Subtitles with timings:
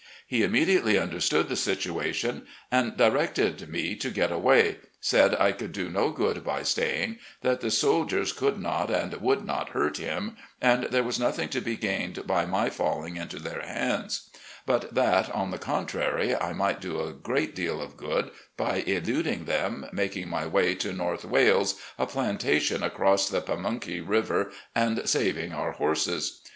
[0.25, 5.91] He immediately tmderstood the situation and directed me to get away— said I could do
[5.91, 10.85] no good by staying, that the soldiers could not and would not hurt him, and
[10.85, 12.69] there was nothing to be gained THE ARMY OF NORTHERN VIRGINIA 99 by my
[13.11, 14.29] falling into their hands;
[14.65, 18.77] but that, on the con trary, I might do a great deal of good by
[18.77, 25.07] eluding them, making my way to" North Wales," a plantation across the Pamxmkey River, and
[25.07, 26.41] saving our horses.